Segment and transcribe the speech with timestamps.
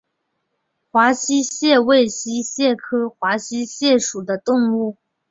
[0.03, 0.07] 绛县
[0.89, 4.97] 华溪蟹为溪蟹科华溪蟹属的动物。